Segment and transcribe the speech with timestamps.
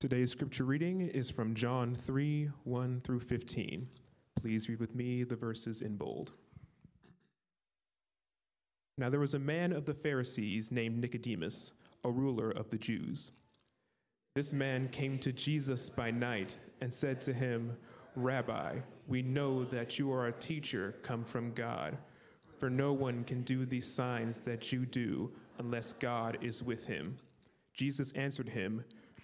[0.00, 3.88] Today's scripture reading is from John 3 1 through 15.
[4.36, 6.34] Please read with me the verses in bold.
[8.96, 11.72] Now there was a man of the Pharisees named Nicodemus,
[12.04, 13.32] a ruler of the Jews.
[14.36, 17.76] This man came to Jesus by night and said to him,
[18.14, 18.76] Rabbi,
[19.08, 21.98] we know that you are a teacher come from God,
[22.56, 27.16] for no one can do these signs that you do unless God is with him.
[27.72, 28.84] Jesus answered him,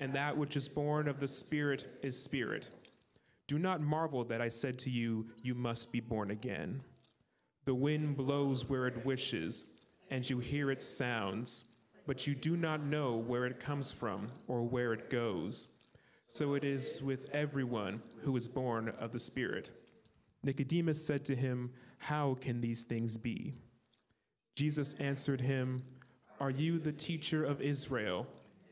[0.00, 2.70] and that which is born of the Spirit is spirit.
[3.46, 6.82] Do not marvel that I said to you, You must be born again.
[7.64, 9.66] The wind blows where it wishes,
[10.10, 11.64] and you hear its sounds,
[12.06, 15.68] but you do not know where it comes from or where it goes.
[16.28, 19.70] So it is with everyone who is born of the Spirit.
[20.42, 23.54] Nicodemus said to him, How can these things be?
[24.54, 25.80] Jesus answered him,
[26.40, 28.26] Are you the teacher of Israel?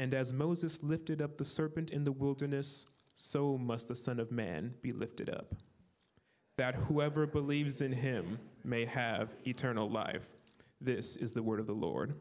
[0.00, 4.32] And as Moses lifted up the serpent in the wilderness, so must the Son of
[4.32, 5.54] Man be lifted up,
[6.56, 10.26] that whoever believes in him may have eternal life.
[10.80, 12.14] This is the word of the Lord.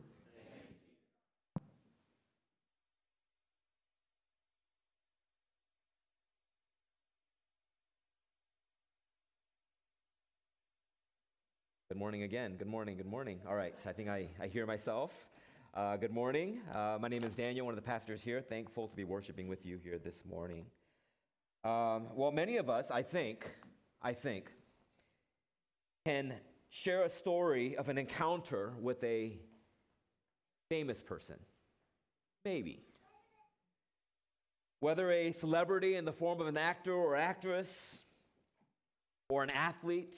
[11.87, 12.57] Good morning again.
[12.57, 12.97] Good morning.
[12.97, 13.39] Good morning.
[13.47, 13.73] All right.
[13.85, 15.13] I think I, I hear myself.
[15.71, 16.61] Uh, good morning.
[16.73, 18.41] Uh, my name is Daniel, one of the pastors here.
[18.41, 20.65] Thankful to be worshiping with you here this morning.
[21.63, 23.47] Um, well, many of us, I think,
[24.01, 24.51] I think,
[26.07, 26.33] can
[26.71, 29.37] share a story of an encounter with a
[30.69, 31.35] famous person.
[32.43, 32.81] Maybe.
[34.79, 38.03] Whether a celebrity in the form of an actor or actress,
[39.29, 40.15] or an athlete,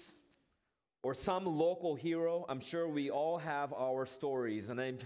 [1.04, 4.70] or some local hero, I'm sure we all have our stories.
[4.70, 5.00] And I'm,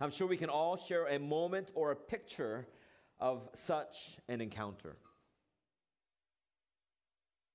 [0.00, 2.66] I'm sure we can all share a moment or a picture
[3.20, 4.96] of such an encounter.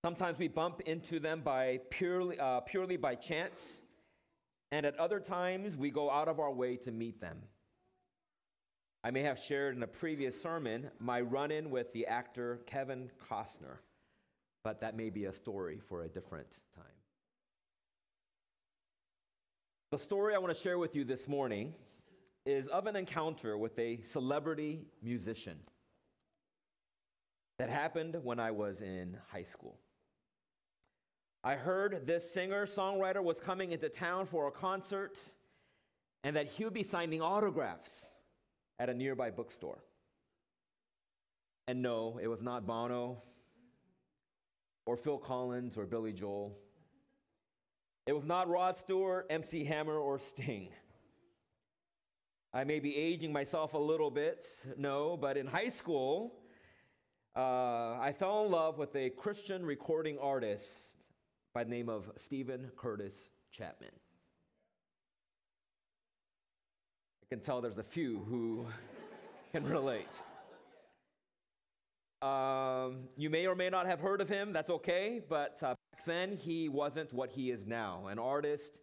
[0.06, 3.82] Sometimes we bump into them by purely, uh, purely by chance,
[4.72, 7.40] and at other times we go out of our way to meet them.
[9.04, 13.10] I may have shared in a previous sermon my run in with the actor Kevin
[13.30, 13.80] Costner,
[14.64, 16.86] but that may be a story for a different time.
[19.90, 21.74] The story I want to share with you this morning
[22.46, 25.58] is of an encounter with a celebrity musician
[27.58, 29.78] that happened when I was in high school.
[31.42, 35.20] I heard this singer songwriter was coming into town for a concert
[36.26, 38.10] and that he would be signing autographs
[38.80, 39.80] at a nearby bookstore.
[41.70, 43.22] And no, it was not Bono
[44.86, 46.58] or Phil Collins or Billy Joel.
[48.08, 50.70] It was not Rod Stewart, MC Hammer, or Sting.
[52.54, 54.46] I may be aging myself a little bit,
[54.78, 56.34] no, but in high school,
[57.36, 60.78] uh, I fell in love with a Christian recording artist
[61.54, 63.92] by the name of Steven Curtis Chapman.
[67.24, 68.68] I can tell there's a few who
[69.52, 70.24] can relate.
[72.22, 75.76] Um, you may or may not have heard of him, that's okay, but uh,
[76.08, 78.80] then he wasn't what he is now an artist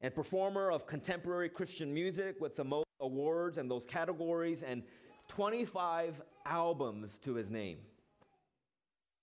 [0.00, 4.82] and performer of contemporary Christian music with the most awards and those categories and
[5.28, 7.78] 25 albums to his name.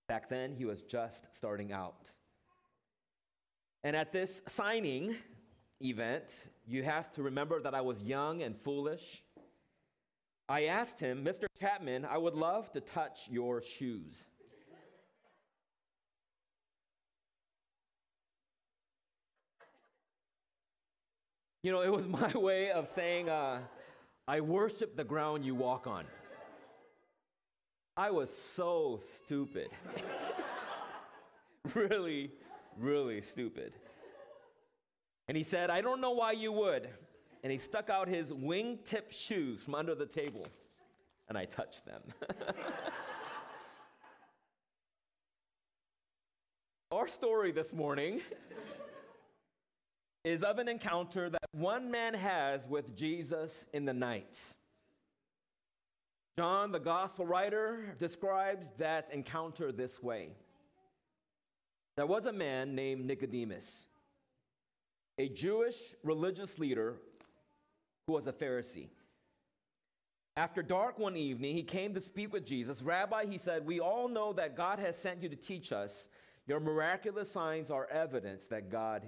[0.08, 2.12] Back then, he was just starting out.
[3.84, 5.16] And at this signing
[5.80, 9.22] event, you have to remember that I was young and foolish.
[10.48, 11.44] I asked him, Mr.
[11.60, 14.24] Chapman, I would love to touch your shoes.
[21.68, 23.58] You know, it was my way of saying, uh,
[24.26, 26.06] I worship the ground you walk on.
[27.94, 29.68] I was so stupid.
[31.74, 32.30] really,
[32.78, 33.74] really stupid.
[35.28, 36.88] And he said, I don't know why you would.
[37.42, 40.46] And he stuck out his wingtip shoes from under the table,
[41.28, 42.00] and I touched them.
[46.90, 48.22] Our story this morning
[50.28, 54.38] is of an encounter that one man has with Jesus in the night.
[56.38, 60.28] John, the gospel writer, describes that encounter this way
[61.96, 63.86] There was a man named Nicodemus,
[65.16, 66.96] a Jewish religious leader
[68.06, 68.88] who was a Pharisee.
[70.36, 72.82] After dark one evening, he came to speak with Jesus.
[72.82, 76.06] Rabbi, he said, We all know that God has sent you to teach us.
[76.46, 79.02] Your miraculous signs are evidence that God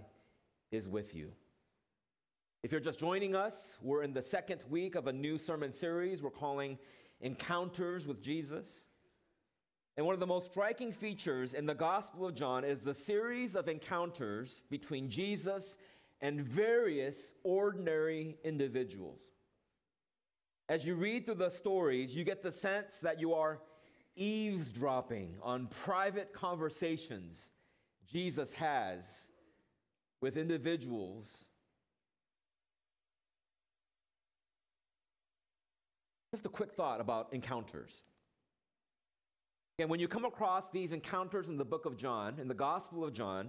[0.71, 1.33] is with you.
[2.63, 6.23] If you're just joining us, we're in the second week of a new sermon series
[6.23, 6.79] we're calling
[7.21, 8.87] Encounters with Jesus.
[9.97, 13.55] And one of the most striking features in the Gospel of John is the series
[13.55, 15.77] of encounters between Jesus
[16.21, 19.21] and various ordinary individuals.
[20.69, 23.61] As you read through the stories, you get the sense that you are
[24.17, 27.51] eavesdropping on private conversations
[28.11, 29.29] Jesus has
[30.21, 31.45] with individuals.
[36.33, 38.03] Just a quick thought about encounters.
[39.79, 43.05] And when you come across these encounters in the book of John, in the Gospel
[43.05, 43.49] of John,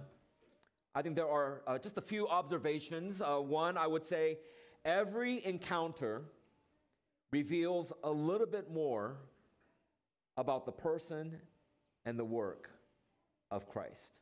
[0.94, 3.20] I think there are uh, just a few observations.
[3.20, 4.38] Uh, one, I would say
[4.84, 6.22] every encounter
[7.32, 9.16] reveals a little bit more
[10.36, 11.36] about the person
[12.04, 12.70] and the work
[13.50, 14.20] of Christ.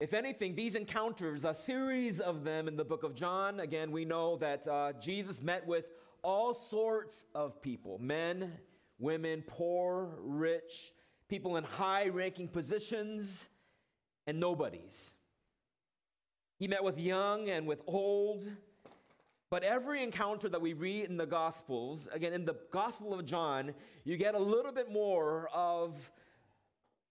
[0.00, 4.04] If anything, these encounters, a series of them in the book of John, again, we
[4.04, 5.86] know that uh, Jesus met with
[6.22, 8.52] all sorts of people men,
[9.00, 10.92] women, poor, rich,
[11.28, 13.48] people in high ranking positions,
[14.28, 15.14] and nobodies.
[16.60, 18.44] He met with young and with old,
[19.50, 23.74] but every encounter that we read in the Gospels, again, in the Gospel of John,
[24.04, 26.08] you get a little bit more of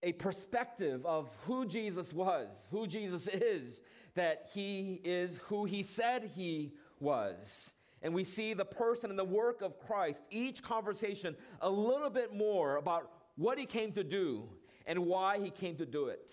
[0.04, 3.82] a perspective of who Jesus was, who Jesus is,
[4.16, 7.74] that he is who he said he was.
[8.02, 12.34] And we see the person and the work of Christ, each conversation, a little bit
[12.34, 14.44] more about what he came to do
[14.86, 16.32] and why he came to do it.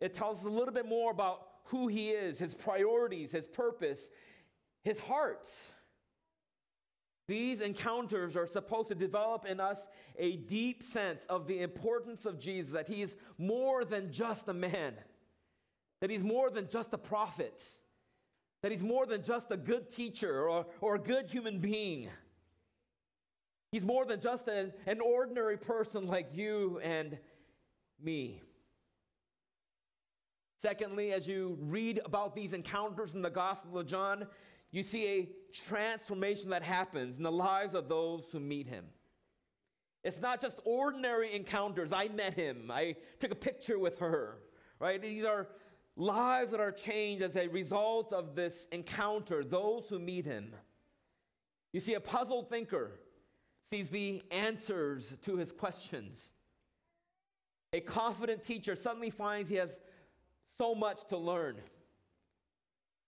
[0.00, 4.10] It tells us a little bit more about who he is, his priorities, his purpose,
[4.82, 5.46] his heart.
[7.30, 9.86] These encounters are supposed to develop in us
[10.18, 14.94] a deep sense of the importance of Jesus, that he's more than just a man,
[16.00, 17.62] that he's more than just a prophet,
[18.64, 22.08] that he's more than just a good teacher or, or a good human being.
[23.70, 27.16] He's more than just an, an ordinary person like you and
[28.02, 28.42] me.
[30.60, 34.26] Secondly, as you read about these encounters in the Gospel of John,
[34.72, 38.84] you see a transformation that happens in the lives of those who meet him.
[40.02, 41.92] It's not just ordinary encounters.
[41.92, 44.38] I met him, I took a picture with her,
[44.78, 45.00] right?
[45.00, 45.48] These are
[45.96, 50.54] lives that are changed as a result of this encounter, those who meet him.
[51.72, 53.00] You see, a puzzled thinker
[53.68, 56.30] sees the answers to his questions.
[57.72, 59.78] A confident teacher suddenly finds he has
[60.58, 61.56] so much to learn.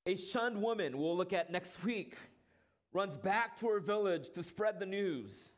[0.06, 2.16] A shunned woman we'll look at next week
[2.92, 5.52] runs back to her village to spread the news.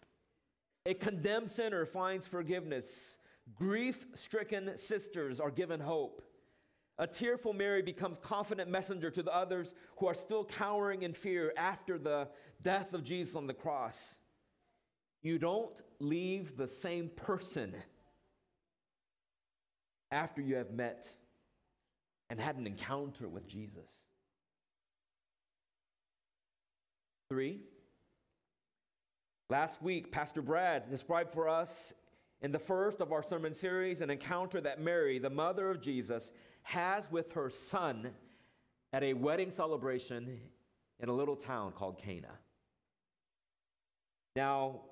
[0.87, 3.17] A condemned sinner finds forgiveness.
[3.55, 6.23] Grief stricken sisters are given hope.
[6.99, 11.53] A tearful Mary becomes confident messenger to the others who are still cowering in fear
[11.57, 12.29] after the
[12.63, 14.17] death of Jesus on the cross.
[15.23, 17.75] You don't leave the same person
[20.13, 21.09] after you have met
[22.31, 24.04] and had an encounter with Jesus.
[27.35, 27.59] Three,
[29.51, 31.93] last week, Pastor Brad described for us
[32.43, 36.31] in the first of our sermon series an encounter that Mary, the mother of Jesus,
[36.63, 38.13] has with her son
[38.93, 40.39] at a wedding celebration
[41.01, 42.31] in a little town called Cana.
[44.37, 44.83] Now,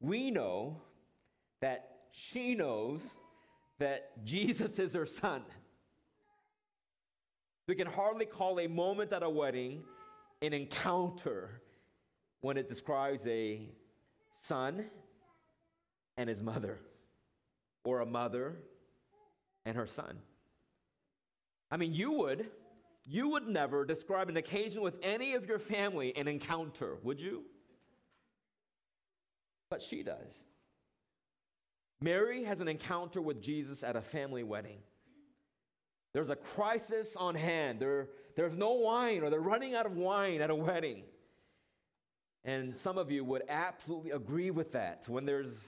[0.00, 0.80] we know
[1.60, 3.02] that she knows
[3.78, 5.42] that Jesus is her son.
[7.68, 9.84] We can hardly call a moment at a wedding
[10.44, 11.60] an encounter
[12.44, 13.58] when it describes a
[14.42, 14.84] son
[16.18, 16.78] and his mother,
[17.84, 18.56] or a mother
[19.64, 20.18] and her son.
[21.70, 22.50] I mean, you would,
[23.06, 27.44] you would never describe an occasion with any of your family an encounter, would you?
[29.70, 30.44] But she does.
[32.02, 34.80] Mary has an encounter with Jesus at a family wedding.
[36.12, 37.80] There's a crisis on hand.
[37.80, 41.04] There, there's no wine, or they're running out of wine at a wedding.
[42.44, 45.08] And some of you would absolutely agree with that.
[45.08, 45.58] When there's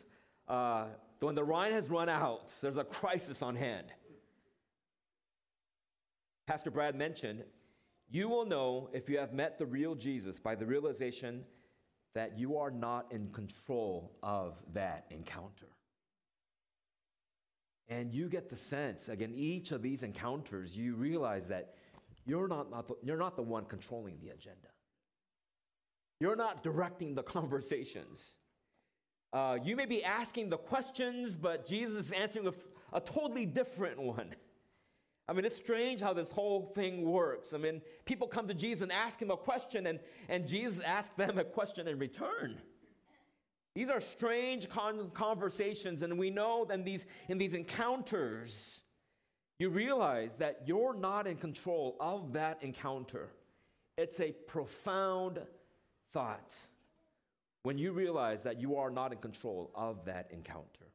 [0.46, 0.86] uh,
[1.20, 3.86] when the wine has run out, there's a crisis on hand.
[6.46, 7.42] Pastor Brad mentioned,
[8.08, 11.44] you will know if you have met the real Jesus by the realization
[12.14, 15.66] that you are not in control of that encounter.
[17.88, 21.74] And you get the sense, again, each of these encounters, you realize that
[22.24, 24.68] you're not, not the, you're not the one controlling the agenda.
[26.20, 28.34] You're not directing the conversations.
[29.32, 32.52] Uh, you may be asking the questions, but Jesus is answering a,
[32.92, 34.34] a totally different one.
[35.28, 37.52] I mean, it's strange how this whole thing works.
[37.52, 41.14] I mean, people come to Jesus and ask him a question, and, and Jesus asks
[41.16, 42.58] them a question in return.
[43.74, 48.82] These are strange con- conversations, and we know that in these, in these encounters,
[49.58, 53.28] you realize that you're not in control of that encounter.
[53.98, 55.40] It's a profound
[56.16, 56.54] thought
[57.62, 60.86] when you realize that you are not in control of that encounter.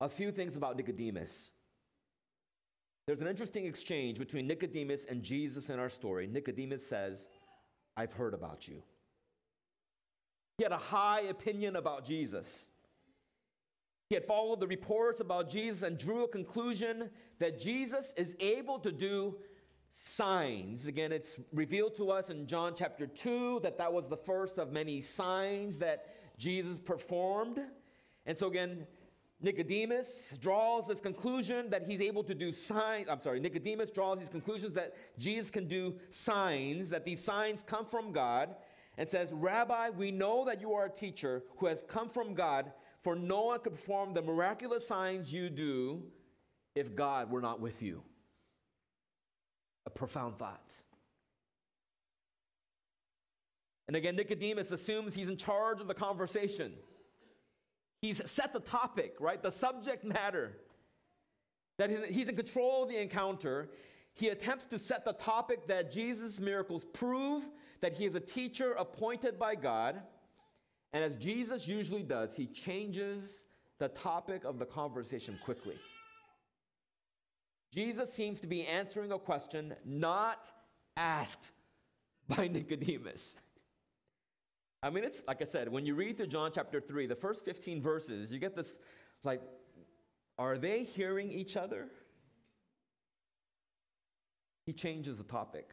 [0.00, 1.52] A few things about Nicodemus.
[3.06, 6.26] There's an interesting exchange between Nicodemus and Jesus in our story.
[6.26, 7.28] Nicodemus says,
[7.96, 8.82] I've heard about you.
[10.58, 12.66] He had a high opinion about Jesus.
[14.08, 18.80] He had followed the reports about Jesus and drew a conclusion that Jesus is able
[18.80, 19.36] to do
[19.92, 20.86] signs.
[20.86, 24.72] Again, it's revealed to us in John chapter 2 that that was the first of
[24.72, 26.06] many signs that
[26.38, 27.60] Jesus performed.
[28.26, 28.86] And so, again,
[29.40, 33.08] Nicodemus draws this conclusion that he's able to do signs.
[33.08, 37.84] I'm sorry, Nicodemus draws these conclusions that Jesus can do signs, that these signs come
[37.84, 38.54] from God
[38.96, 42.72] and says, Rabbi, we know that you are a teacher who has come from God,
[43.02, 46.02] for no one could perform the miraculous signs you do
[46.74, 48.02] if God were not with you.
[49.86, 50.74] A profound thought.
[53.88, 56.72] And again, Nicodemus assumes he's in charge of the conversation.
[58.00, 59.42] He's set the topic, right?
[59.42, 60.56] The subject matter.
[61.78, 63.70] That he's in control of the encounter.
[64.14, 67.44] He attempts to set the topic that Jesus' miracles prove
[67.80, 70.00] that he is a teacher appointed by God.
[70.92, 73.46] And as Jesus usually does, he changes
[73.78, 75.76] the topic of the conversation quickly.
[77.72, 80.38] Jesus seems to be answering a question not
[80.96, 81.50] asked
[82.28, 83.34] by Nicodemus.
[84.82, 87.44] I mean, it's like I said, when you read through John chapter 3, the first
[87.44, 88.78] 15 verses, you get this
[89.24, 89.40] like,
[90.38, 91.88] are they hearing each other?
[94.66, 95.70] He changes the topic.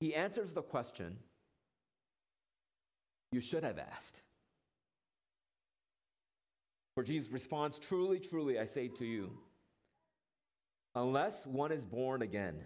[0.00, 1.16] He answers the question
[3.32, 4.20] you should have asked.
[6.94, 9.32] For Jesus responds, Truly, truly, I say to you,
[10.94, 12.62] unless one is born again,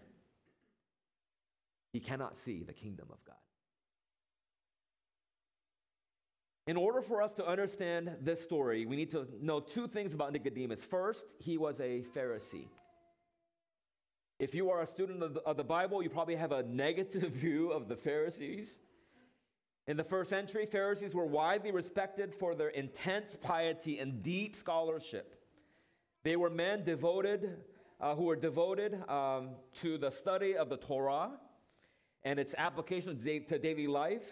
[1.92, 3.36] he cannot see the kingdom of God.
[6.66, 10.34] In order for us to understand this story, we need to know two things about
[10.34, 10.84] Nicodemus.
[10.84, 12.68] First, he was a Pharisee.
[14.38, 17.88] If you are a student of the, Bible, you probably have a negative view of
[17.88, 18.80] the Pharisees.
[19.88, 25.34] In the first century, Pharisees were widely respected for their intense piety and deep scholarship.
[26.24, 27.56] They were men devoted,
[27.98, 31.30] uh, who were devoted um, to the study of the Torah
[32.22, 33.18] and its application
[33.48, 34.28] to daily life.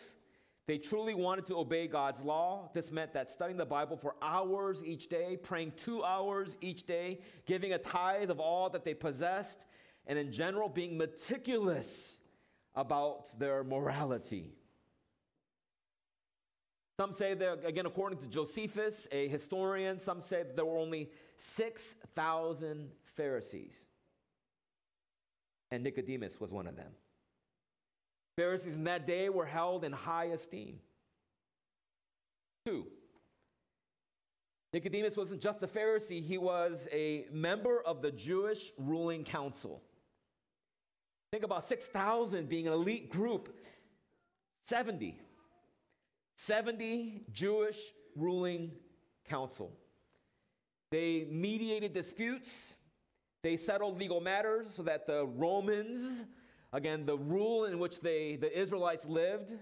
[0.66, 2.68] They truly wanted to obey God's law.
[2.74, 7.20] This meant that studying the Bible for hours each day, praying two hours each day,
[7.46, 9.64] giving a tithe of all that they possessed,
[10.06, 12.18] and in general being meticulous
[12.74, 14.52] about their morality.
[16.98, 22.90] Some say that, again, according to Josephus, a historian, some say there were only 6,000
[23.16, 23.76] Pharisees.
[25.70, 26.92] And Nicodemus was one of them.
[28.38, 30.78] Pharisees in that day were held in high esteem.
[32.64, 32.86] Two,
[34.72, 39.82] Nicodemus wasn't just a Pharisee, he was a member of the Jewish ruling council.
[41.32, 43.54] Think about 6,000 being an elite group.
[44.66, 45.18] 70.
[46.36, 47.78] 70 Jewish
[48.14, 48.72] ruling
[49.28, 49.72] council.
[50.90, 52.74] They mediated disputes.
[53.42, 56.24] They settled legal matters so that the Romans,
[56.72, 59.52] again, the rule in which they, the Israelites lived,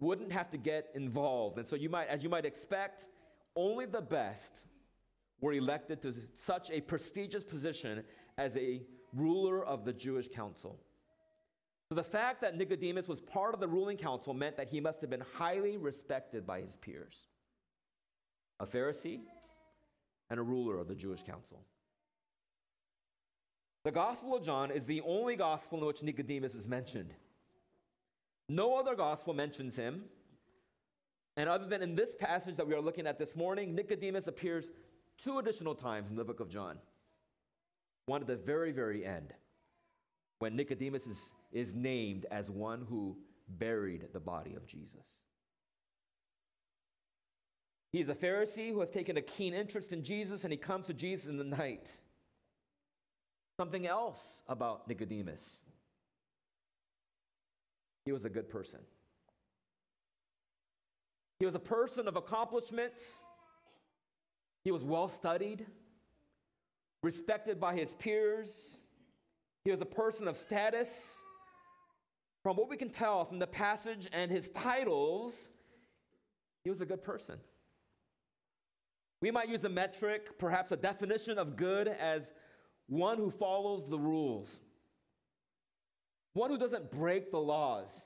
[0.00, 1.58] wouldn't have to get involved.
[1.58, 3.06] And so you might, as you might expect,
[3.56, 4.62] only the best
[5.40, 8.04] were elected to such a prestigious position
[8.36, 8.82] as a
[9.12, 10.80] ruler of the Jewish council.
[11.88, 15.00] So the fact that Nicodemus was part of the ruling council meant that he must
[15.00, 17.28] have been highly respected by his peers
[18.60, 19.20] a Pharisee
[20.30, 21.60] and a ruler of the Jewish council.
[23.84, 27.12] The Gospel of John is the only gospel in which Nicodemus is mentioned.
[28.48, 30.04] No other gospel mentions him.
[31.36, 34.70] And other than in this passage that we are looking at this morning, Nicodemus appears
[35.18, 36.78] two additional times in the book of John.
[38.06, 39.32] One at the very, very end,
[40.38, 43.16] when Nicodemus is, is named as one who
[43.48, 45.06] buried the body of Jesus.
[47.92, 50.86] He is a Pharisee who has taken a keen interest in Jesus, and he comes
[50.86, 51.90] to Jesus in the night.
[53.58, 55.60] Something else about Nicodemus
[58.04, 58.80] he was a good person.
[61.38, 62.92] He was a person of accomplishment.
[64.62, 65.66] He was well studied,
[67.02, 68.76] respected by his peers.
[69.64, 71.18] He was a person of status.
[72.44, 75.32] From what we can tell from the passage and his titles,
[76.62, 77.38] he was a good person.
[79.22, 82.30] We might use a metric, perhaps a definition of good, as
[82.86, 84.60] one who follows the rules,
[86.34, 88.04] one who doesn't break the laws,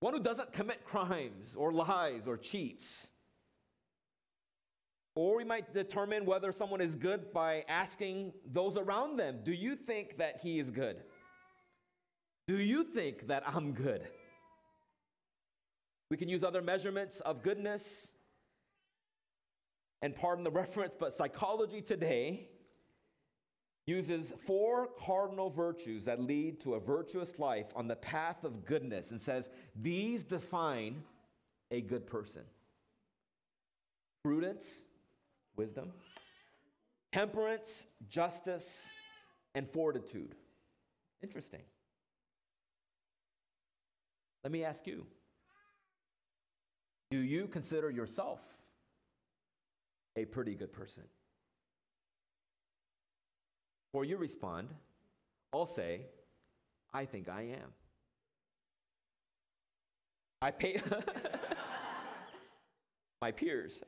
[0.00, 3.08] one who doesn't commit crimes or lies or cheats.
[5.14, 9.76] Or we might determine whether someone is good by asking those around them, Do you
[9.76, 11.02] think that he is good?
[12.50, 14.08] Do you think that I'm good?
[16.10, 18.10] We can use other measurements of goodness.
[20.02, 22.48] And pardon the reference, but psychology today
[23.86, 29.12] uses four cardinal virtues that lead to a virtuous life on the path of goodness
[29.12, 29.48] and says
[29.80, 31.04] these define
[31.70, 32.42] a good person
[34.24, 34.66] prudence,
[35.54, 35.92] wisdom,
[37.12, 38.86] temperance, justice,
[39.54, 40.34] and fortitude.
[41.22, 41.62] Interesting.
[44.42, 45.06] Let me ask you
[47.10, 48.40] do you consider yourself
[50.16, 51.02] a pretty good person?
[53.92, 54.68] Before you respond,
[55.52, 56.02] I'll say,
[56.94, 57.72] I think I am.
[60.40, 60.80] I pay
[63.20, 63.82] my peers.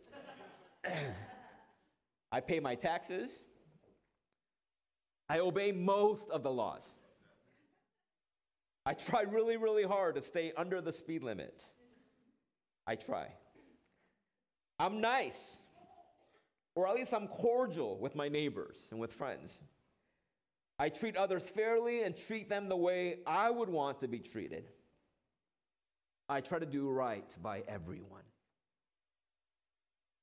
[2.33, 3.42] I pay my taxes.
[5.29, 6.92] I obey most of the laws.
[8.85, 11.66] I try really, really hard to stay under the speed limit.
[12.87, 13.29] I try.
[14.79, 15.59] I'm nice,
[16.75, 19.61] or at least I'm cordial with my neighbors and with friends.
[20.79, 24.68] I treat others fairly and treat them the way I would want to be treated.
[26.29, 28.23] I try to do right by everyone.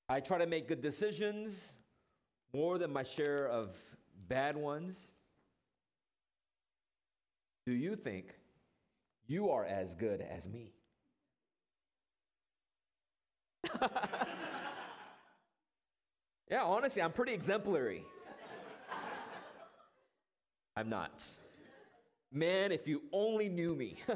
[0.10, 1.70] I try to make good decisions
[2.52, 3.74] more than my share of
[4.28, 4.98] bad ones.
[7.66, 8.34] Do you think
[9.30, 10.74] you are as good as me?
[16.50, 18.04] yeah, honestly, I'm pretty exemplary.
[20.76, 21.24] I'm not.
[22.32, 23.98] Man, if you only knew me.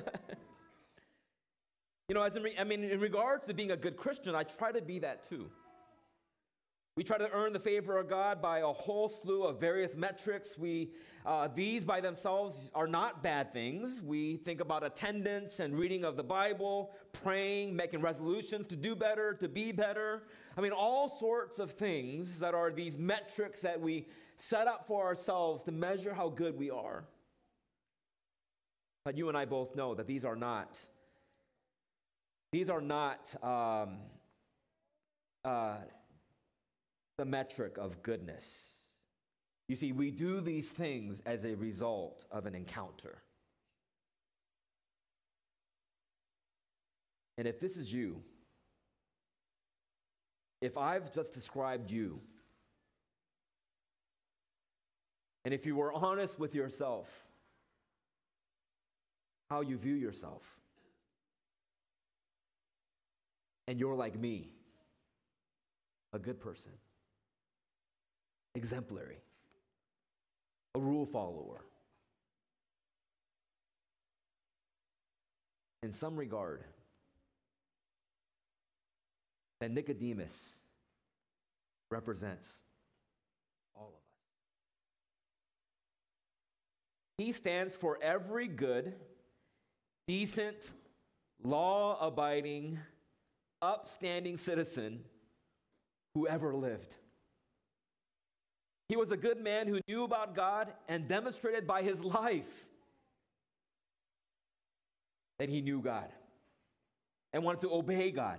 [2.07, 4.43] you know, as in re- I mean, in regards to being a good Christian, I
[4.43, 5.51] try to be that too.
[6.95, 10.59] We try to earn the favor of God by a whole slew of various metrics.
[10.59, 10.91] We,
[11.25, 13.99] uh, these by themselves are not bad things.
[13.99, 19.33] We think about attendance and reading of the Bible, praying, making resolutions to do better,
[19.33, 20.21] to be better.
[20.55, 24.05] I mean, all sorts of things that are these metrics that we
[24.37, 27.05] set up for ourselves to measure how good we are.
[29.03, 30.77] But you and I both know that these are not,
[32.51, 33.97] these are not um,
[35.43, 35.77] uh,
[37.23, 38.73] the metric of goodness.
[39.69, 43.23] You see, we do these things as a result of an encounter.
[47.37, 48.21] And if this is you,
[50.61, 52.19] if I've just described you,
[55.45, 57.09] And if you were honest with yourself,
[59.49, 60.41] how you view yourself,
[63.67, 64.51] and you're like me,
[66.13, 66.71] a good person,
[68.55, 69.17] exemplary,
[70.75, 71.61] a rule follower,
[75.81, 76.63] in some regard,
[79.59, 80.59] that Nicodemus
[81.89, 82.47] represents
[83.75, 83.99] all of us.
[87.17, 88.93] He stands for every good,
[90.07, 90.73] decent,
[91.43, 92.79] law abiding,
[93.61, 95.01] upstanding citizen
[96.15, 96.95] who ever lived.
[98.93, 102.67] He was a good man who knew about God and demonstrated by his life
[105.39, 106.11] that he knew God
[107.33, 108.37] and wanted to obey God.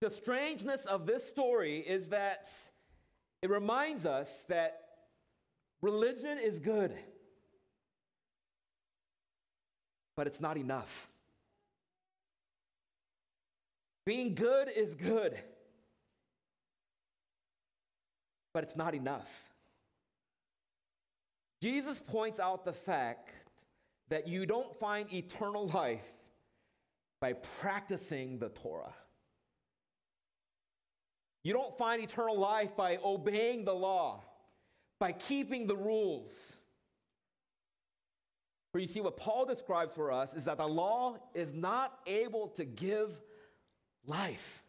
[0.00, 2.48] The strangeness of this story is that
[3.42, 4.80] it reminds us that
[5.82, 6.92] religion is good,
[10.16, 11.08] but it's not enough.
[14.04, 15.38] Being good is good,
[18.52, 19.30] but it's not enough.
[21.62, 23.30] Jesus points out the fact
[24.08, 26.04] that you don't find eternal life
[27.20, 28.92] by practicing the Torah.
[31.44, 34.22] You don't find eternal life by obeying the law,
[34.98, 36.32] by keeping the rules.
[38.72, 42.48] For you see, what Paul describes for us is that the law is not able
[42.56, 43.10] to give
[44.06, 44.61] life.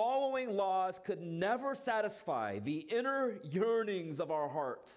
[0.00, 4.90] Following laws could never satisfy the inner yearnings of our heart,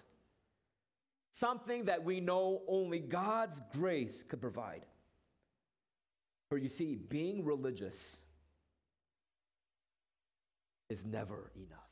[1.30, 4.86] something that we know only God's grace could provide.
[6.48, 8.16] For you see, being religious
[10.88, 11.90] is never enough.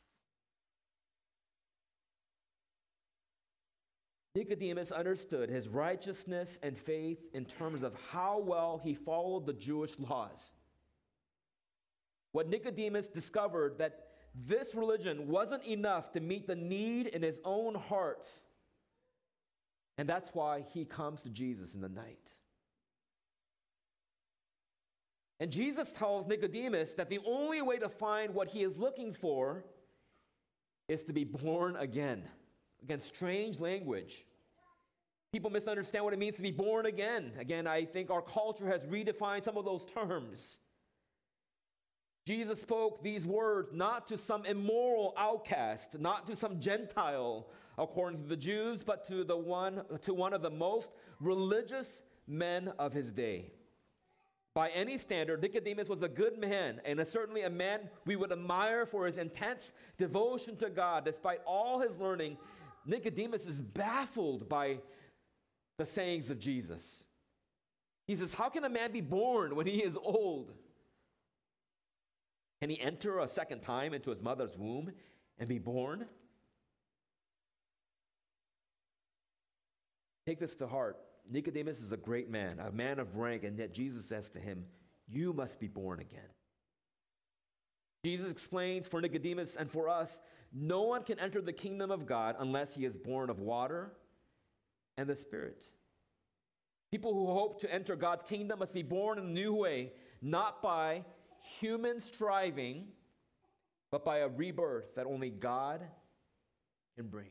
[4.34, 9.98] Nicodemus understood his righteousness and faith in terms of how well he followed the Jewish
[9.98, 10.50] laws.
[12.32, 17.74] What Nicodemus discovered that this religion wasn't enough to meet the need in his own
[17.74, 18.26] heart.
[19.98, 22.30] And that's why he comes to Jesus in the night.
[25.38, 29.64] And Jesus tells Nicodemus that the only way to find what he is looking for
[30.88, 32.22] is to be born again.
[32.82, 34.24] Again, strange language.
[35.32, 37.32] People misunderstand what it means to be born again.
[37.38, 40.58] Again, I think our culture has redefined some of those terms.
[42.24, 48.28] Jesus spoke these words not to some immoral outcast, not to some Gentile, according to
[48.28, 53.12] the Jews, but to the one to one of the most religious men of his
[53.12, 53.50] day.
[54.54, 58.84] By any standard, Nicodemus was a good man and certainly a man we would admire
[58.84, 61.06] for his intense devotion to God.
[61.06, 62.36] Despite all his learning,
[62.84, 64.78] Nicodemus is baffled by
[65.78, 67.04] the sayings of Jesus.
[68.06, 70.52] He says, How can a man be born when he is old?
[72.62, 74.92] Can he enter a second time into his mother's womb
[75.36, 76.06] and be born?
[80.28, 80.96] Take this to heart.
[81.28, 84.66] Nicodemus is a great man, a man of rank, and yet Jesus says to him,
[85.08, 86.20] You must be born again.
[88.04, 90.20] Jesus explains for Nicodemus and for us
[90.52, 93.90] no one can enter the kingdom of God unless he is born of water
[94.96, 95.66] and the Spirit.
[96.92, 100.62] People who hope to enter God's kingdom must be born in a new way, not
[100.62, 101.02] by
[101.42, 102.86] human striving,
[103.90, 105.82] but by a rebirth that only God
[106.96, 107.30] can bring.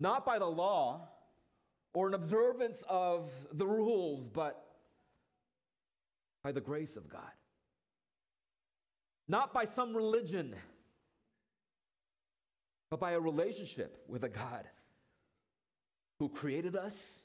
[0.00, 1.08] Not by the law
[1.92, 4.64] or an observance of the rules, but
[6.42, 7.22] by the grace of God.
[9.26, 10.54] Not by some religion,
[12.90, 14.64] but by a relationship with a God
[16.18, 17.24] who created us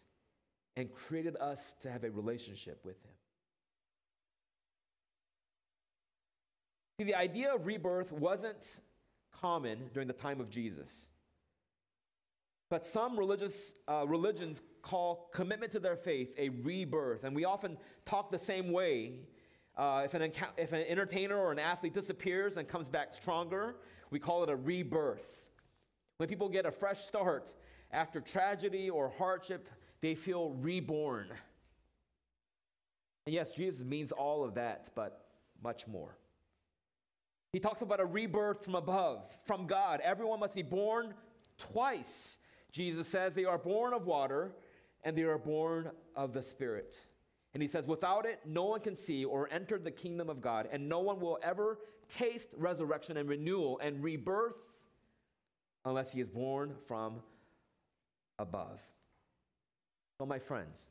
[0.76, 3.14] and created us to have a relationship with Him.
[6.98, 8.78] See, the idea of rebirth wasn't
[9.32, 11.08] common during the time of Jesus.
[12.70, 17.78] But some religious uh, religions call commitment to their faith a rebirth, and we often
[18.06, 19.20] talk the same way.
[19.76, 23.76] Uh, if, an if an entertainer or an athlete disappears and comes back stronger,
[24.12, 25.42] we call it a rebirth.
[26.18, 27.52] When people get a fresh start,
[27.92, 29.70] after tragedy or hardship,
[30.02, 31.30] they feel reborn.
[33.26, 35.26] And yes, Jesus means all of that, but
[35.64, 36.18] much more.
[37.54, 40.02] He talks about a rebirth from above, from God.
[40.04, 41.14] Everyone must be born
[41.58, 42.40] twice.
[42.72, 44.56] Jesus says they are born of water
[45.04, 47.00] and they are born of the Spirit.
[47.54, 50.68] And he says, without it, no one can see or enter the kingdom of God,
[50.72, 51.78] and no one will ever
[52.10, 54.56] taste resurrection and renewal and rebirth
[55.86, 57.22] unless he is born from
[58.40, 58.80] above.
[60.18, 60.88] So, my friends,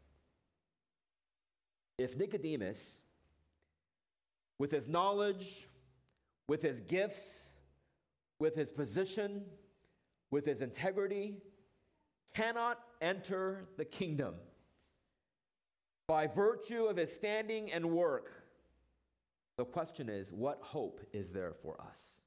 [1.98, 3.00] if Nicodemus,
[4.58, 5.66] with his knowledge,
[6.52, 7.48] with his gifts,
[8.38, 9.42] with his position,
[10.30, 11.38] with his integrity,
[12.34, 14.34] cannot enter the kingdom
[16.06, 18.44] by virtue of his standing and work,
[19.56, 22.20] the question is what hope is there for us?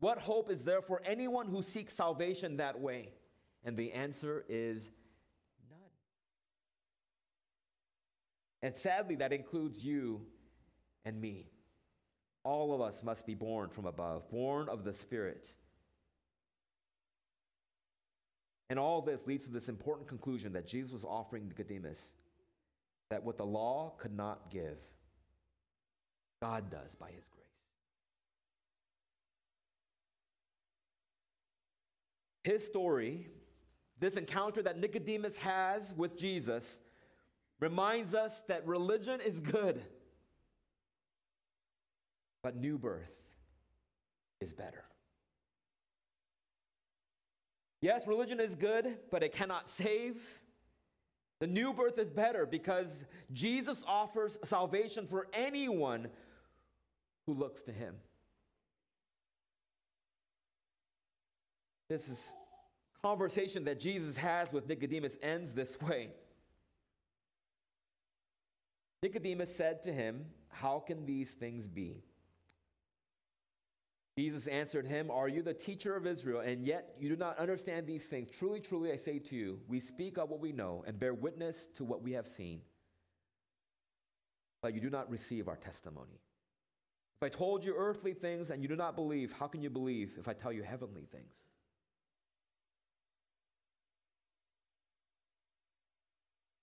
[0.00, 3.10] What hope is there for anyone who seeks salvation that way?
[3.62, 4.88] And the answer is
[5.68, 5.80] none.
[8.62, 10.22] And sadly, that includes you
[11.04, 11.50] and me.
[12.44, 15.54] All of us must be born from above, born of the Spirit.
[18.70, 22.12] And all this leads to this important conclusion that Jesus was offering Nicodemus
[23.10, 24.78] that what the law could not give,
[26.42, 27.44] God does by his grace.
[32.42, 33.28] His story,
[34.00, 36.80] this encounter that Nicodemus has with Jesus,
[37.60, 39.80] reminds us that religion is good,
[42.44, 43.10] but new birth
[44.42, 44.84] is better.
[47.80, 50.20] Yes, religion is good, but it cannot save.
[51.40, 56.08] The new birth is better because Jesus offers salvation for anyone
[57.26, 57.94] who looks to him.
[61.88, 62.34] This is
[63.02, 66.10] conversation that Jesus has with Nicodemus ends this way.
[69.02, 72.02] Nicodemus said to him, How can these things be?
[74.16, 77.86] Jesus answered him, Are you the teacher of Israel, and yet you do not understand
[77.86, 78.28] these things?
[78.30, 81.66] Truly, truly, I say to you, we speak of what we know and bear witness
[81.76, 82.60] to what we have seen,
[84.62, 86.20] but you do not receive our testimony.
[87.16, 90.14] If I told you earthly things and you do not believe, how can you believe
[90.18, 91.34] if I tell you heavenly things?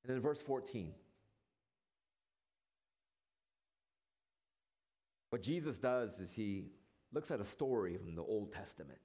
[0.05, 0.93] And in verse 14,
[5.29, 6.71] what Jesus does is he
[7.13, 8.99] looks at a story from the Old Testament.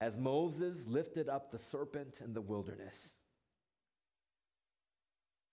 [0.00, 3.14] As Moses lifted up the serpent in the wilderness,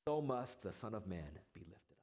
[0.08, 1.98] so must the Son of Man be lifted up.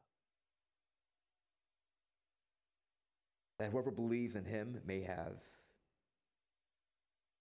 [3.59, 5.35] That whoever believes in him may have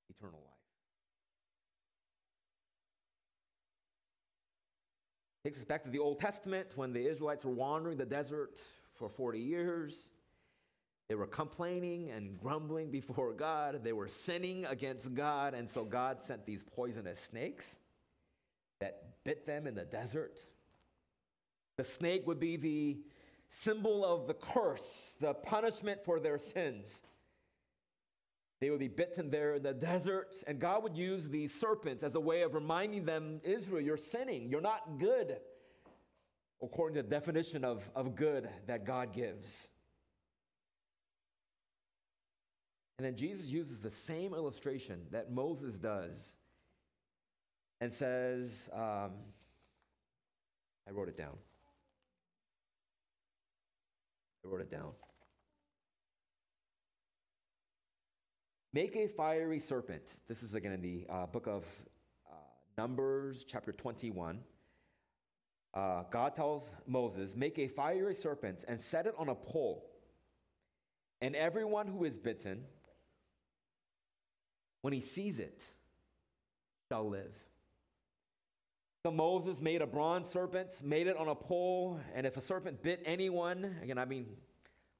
[0.10, 0.57] eternal life.
[5.48, 8.58] Takes us back to the Old Testament when the Israelites were wandering the desert
[8.96, 10.10] for 40 years.
[11.08, 13.82] They were complaining and grumbling before God.
[13.82, 15.54] They were sinning against God.
[15.54, 17.78] And so God sent these poisonous snakes
[18.82, 20.38] that bit them in the desert.
[21.78, 22.98] The snake would be the
[23.50, 27.02] symbol of the curse, the punishment for their sins.
[28.60, 32.16] They would be bitten there in the desert, and God would use these serpents as
[32.16, 35.38] a way of reminding them Israel, you're sinning, you're not good,
[36.62, 39.70] according to the definition of, of good that God gives.
[42.98, 46.34] And then Jesus uses the same illustration that Moses does
[47.80, 49.12] and says, um,
[50.88, 51.38] I wrote it down.
[54.44, 54.94] I wrote it down.
[58.78, 60.04] Make a fiery serpent.
[60.28, 61.64] This is again in the uh, book of
[62.32, 62.36] uh,
[62.78, 64.38] Numbers, chapter 21.
[65.74, 69.84] Uh, God tells Moses, Make a fiery serpent and set it on a pole,
[71.22, 72.66] and everyone who is bitten,
[74.84, 75.64] when he sees it,
[76.92, 77.34] shall live.
[79.04, 82.84] So Moses made a bronze serpent, made it on a pole, and if a serpent
[82.84, 84.28] bit anyone, again, I mean,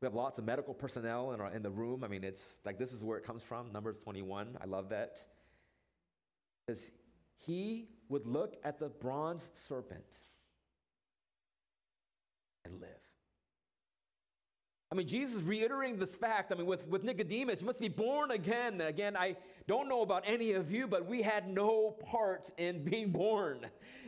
[0.02, 2.04] we have lots of medical personnel in, our, in the room.
[2.04, 4.58] I mean, it's like this is where it comes from, Numbers 21.
[4.62, 5.20] I love that.
[6.66, 6.92] Because
[7.38, 10.20] he would look at the bronze serpent
[12.64, 12.90] and live.
[14.92, 16.52] I mean, Jesus reiterating this fact.
[16.52, 18.80] I mean, with, with Nicodemus, you must be born again.
[18.80, 19.36] Again, I
[19.68, 23.66] don't know about any of you, but we had no part in being born.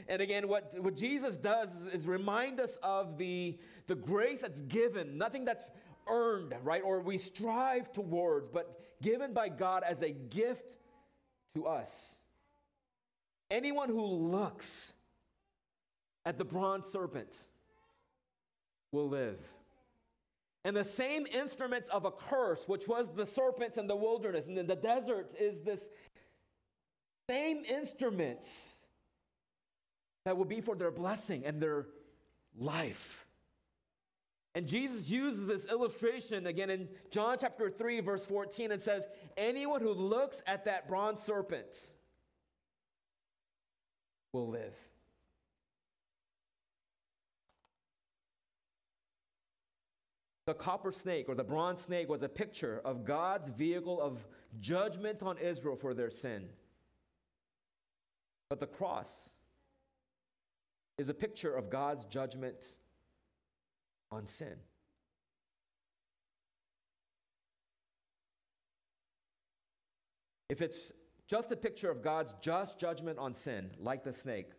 [0.08, 4.62] And again, what, what Jesus does is, is remind us of the, the grace that's
[4.62, 5.69] given, nothing that's
[6.08, 10.75] earned, right, or we strive towards, but given by God as a gift
[11.56, 12.15] to us.
[13.52, 14.93] Anyone who looks
[16.23, 17.36] at the bronze serpent
[18.91, 19.39] will live.
[20.63, 24.58] And the same instrument of a curse, which was the serpent in the wilderness and
[24.58, 25.82] in the desert, is this
[27.28, 28.73] same instruments
[30.25, 31.88] that will be for their blessing and their
[32.56, 33.25] life.
[34.56, 39.08] And Jesus uses this illustration again in John chapter 3, verse 14, and says,
[39.38, 41.76] Anyone who looks at that bronze serpent
[44.34, 44.76] will live.
[50.48, 54.18] The copper snake or the bronze snake was a picture of God's vehicle of
[54.60, 56.50] judgment on Israel for their sin.
[58.50, 59.30] But the cross
[60.98, 62.68] is a picture of God's judgment
[64.12, 64.56] on sin.
[70.50, 70.91] If it's
[71.28, 74.52] just a picture of God's just judgment on sin, like the snake,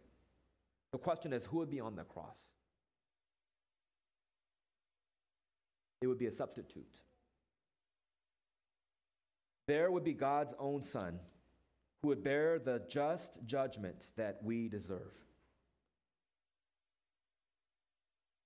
[0.92, 2.38] the question is who would be on the cross?
[6.00, 7.00] It would be a substitute.
[9.70, 11.20] there would be God's own Son
[12.02, 15.14] who would bear the just judgment that we deserve.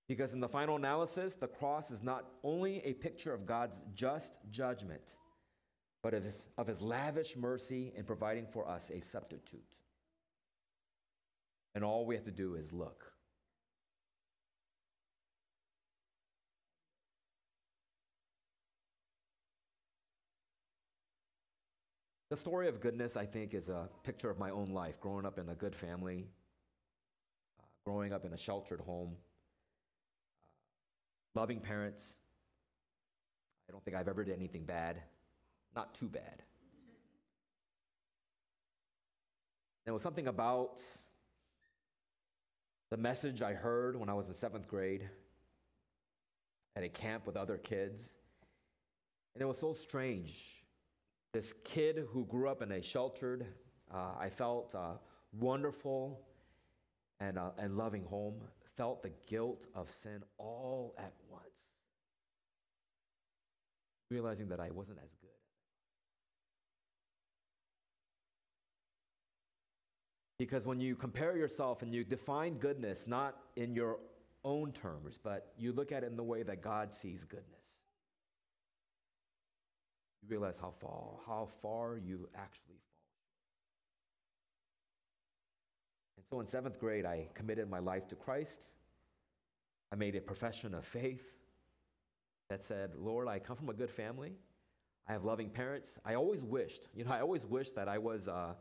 [0.06, 4.38] Because in the final analysis, the cross is not only a picture of God's just
[4.50, 5.14] judgment,
[6.02, 9.78] but of his, of his lavish mercy in providing for us a substitute.
[11.74, 13.14] And all we have to do is look.
[22.30, 25.38] The story of goodness, I think, is a picture of my own life, growing up
[25.38, 26.26] in a good family,
[27.60, 29.14] uh, growing up in a sheltered home,
[31.34, 32.16] loving parents.
[33.68, 35.00] I don't think I've ever did anything bad,
[35.74, 36.42] not too bad.
[39.84, 40.80] There was something about
[42.90, 45.08] the message I heard when I was in seventh grade
[46.76, 48.12] at a camp with other kids.
[49.34, 50.64] And it was so strange
[51.34, 53.44] this kid who grew up in a sheltered,
[53.92, 54.92] uh, I felt uh,
[55.32, 56.20] wonderful
[57.18, 58.36] and, uh, and loving home,
[58.76, 61.44] felt the guilt of sin all at once,
[64.10, 65.30] realizing that I wasn't as good.
[70.38, 73.98] Because when you compare yourself and you define goodness not in your
[74.44, 77.64] own terms, but you look at it in the way that God sees goodness
[80.24, 82.93] you realize how far, how far you actually fall.
[86.24, 88.66] And so in seventh grade, I committed my life to Christ.
[89.92, 91.22] I made a profession of faith
[92.48, 94.32] that said, Lord, I come from a good family.
[95.06, 95.92] I have loving parents.
[96.04, 98.54] I always wished, you know, I always wished that I was, uh,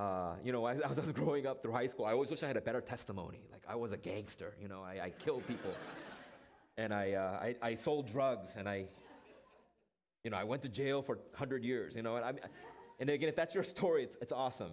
[0.00, 2.42] uh, you know, as, as, I was growing up through high school, I always wished
[2.42, 3.40] I had a better testimony.
[3.52, 5.72] Like I was a gangster, you know, I, I killed people.
[6.76, 8.86] and I, uh, I, I sold drugs and I
[10.24, 12.32] you know, I went to jail for 100 years, you know, and, I,
[12.98, 14.72] and again, if that's your story, it's, it's awesome.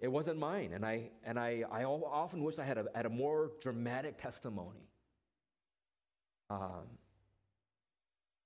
[0.00, 3.10] It wasn't mine, and I, and I, I often wish I had a, had a
[3.10, 4.88] more dramatic testimony.
[6.50, 6.86] Um,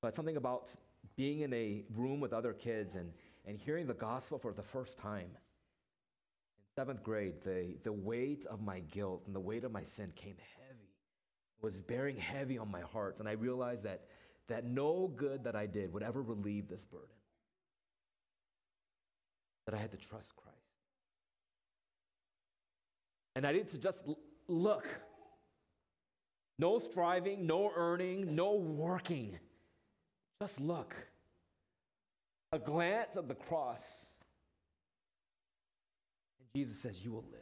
[0.01, 0.73] but something about
[1.17, 3.13] being in a room with other kids and,
[3.47, 5.29] and hearing the gospel for the first time.
[5.29, 10.13] In seventh grade, the, the weight of my guilt and the weight of my sin
[10.17, 10.89] came heavy,
[11.61, 13.17] was bearing heavy on my heart.
[13.19, 14.05] And I realized that
[14.49, 17.07] that no good that I did would ever relieve this burden.
[19.67, 20.52] That I had to trust Christ.
[23.35, 24.01] And I need to just
[24.49, 24.87] look.
[26.59, 29.39] No striving, no earning, no working.
[30.41, 30.95] Just look.
[32.53, 34.07] A glance of the cross.
[36.39, 37.41] And Jesus says, You will live.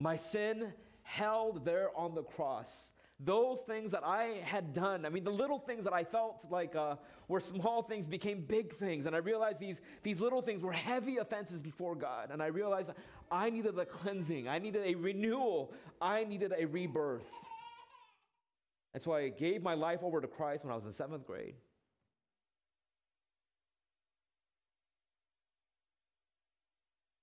[0.00, 5.24] My sin held there on the cross those things that I had done, I mean,
[5.24, 9.06] the little things that I felt like uh, were small things became big things.
[9.06, 12.30] And I realized these, these little things were heavy offenses before God.
[12.30, 12.90] And I realized
[13.30, 17.26] I needed a cleansing, I needed a renewal, I needed a rebirth.
[18.94, 21.54] And so I gave my life over to Christ when I was in seventh grade.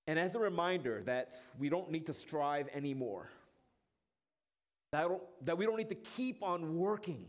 [0.07, 3.29] And as a reminder that we don't need to strive anymore
[4.95, 5.07] that,
[5.43, 7.25] that we don't need to keep on working.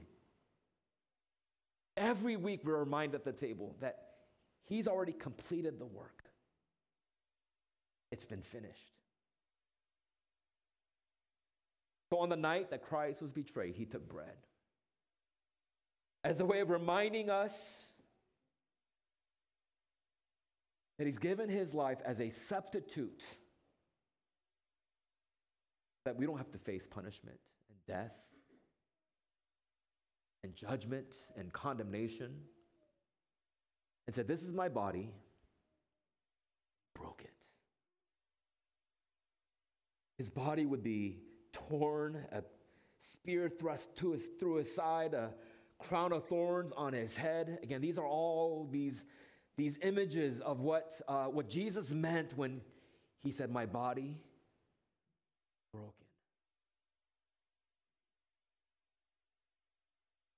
[1.97, 4.03] Every week we're reminded at the table that
[4.69, 6.25] He's already completed the work,
[8.13, 8.93] it's been finished.
[12.13, 14.37] So on the night that Christ was betrayed, He took bread
[16.23, 17.91] as a way of reminding us
[20.99, 23.23] that He's given His life as a substitute
[26.05, 27.39] that we don't have to face punishment
[27.87, 28.15] death
[30.43, 32.33] and judgment and condemnation
[34.07, 35.13] and said, This is my body,
[36.95, 37.31] broke it.
[40.19, 41.19] His body would be
[41.53, 42.43] torn, a
[42.99, 45.35] spear thrust his, through his side, a
[45.79, 47.59] crown of thorns on his head.
[47.63, 49.05] Again, these are all these,
[49.57, 52.61] these images of what, uh, what Jesus meant when
[53.23, 54.17] he said, My body
[55.73, 55.93] broken.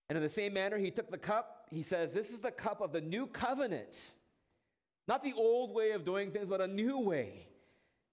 [0.09, 1.69] And in the same manner, he took the cup.
[1.71, 3.95] He says, This is the cup of the new covenant.
[5.07, 7.47] Not the old way of doing things, but a new way.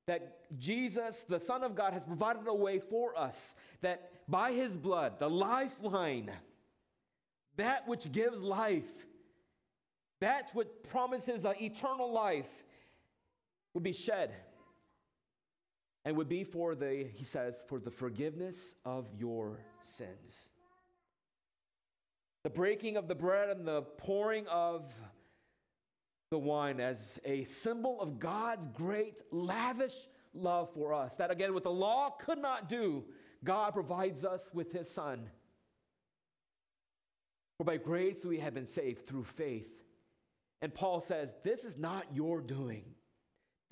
[0.07, 3.55] That Jesus, the Son of God, has provided a way for us.
[3.81, 6.31] That by his blood, the lifeline,
[7.57, 8.91] that which gives life,
[10.19, 12.49] that which promises an eternal life,
[13.73, 14.33] would be shed.
[16.03, 20.49] And would be for the, he says, for the forgiveness of your sins.
[22.45, 24.93] The breaking of the bread and the pouring of
[26.29, 29.95] the wine as a symbol of God's great, lavish
[30.31, 31.15] love for us.
[31.15, 33.03] That again, what the law could not do,
[33.43, 35.27] God provides us with His Son.
[37.57, 39.71] For by grace we have been saved through faith.
[40.61, 42.83] And Paul says, This is not your doing,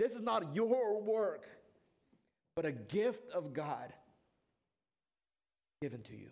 [0.00, 1.46] this is not your work,
[2.56, 3.92] but a gift of God
[5.80, 6.30] given to you.